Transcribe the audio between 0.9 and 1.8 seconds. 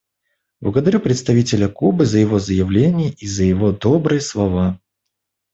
представителя